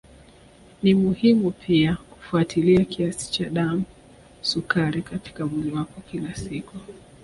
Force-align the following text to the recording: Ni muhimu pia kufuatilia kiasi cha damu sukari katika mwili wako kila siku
Ni 0.83 0.93
muhimu 0.93 1.51
pia 1.51 1.95
kufuatilia 2.09 2.85
kiasi 2.85 3.31
cha 3.31 3.49
damu 3.49 3.83
sukari 4.41 5.01
katika 5.01 5.45
mwili 5.45 5.71
wako 5.71 6.01
kila 6.11 6.35
siku 6.35 6.77